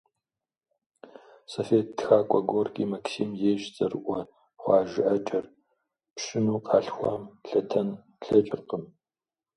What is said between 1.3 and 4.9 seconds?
Совет тхакӀуэ Горький Максим ейщ цӀэрыӀуэ хъуа